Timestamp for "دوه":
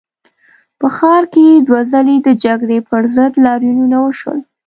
1.67-1.81